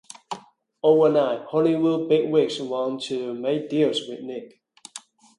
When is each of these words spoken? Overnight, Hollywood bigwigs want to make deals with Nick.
Overnight, 0.81 1.45
Hollywood 1.49 2.09
bigwigs 2.09 2.59
want 2.59 3.03
to 3.03 3.35
make 3.35 3.69
deals 3.69 4.07
with 4.09 4.21
Nick. 4.21 4.59